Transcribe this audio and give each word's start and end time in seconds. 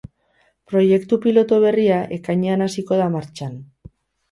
Proiektu 0.71 1.19
pilotu 1.25 1.59
berria 1.67 2.01
ekainean 2.17 2.67
hasiko 2.71 3.01
da 3.03 3.13
martxan. 3.19 3.57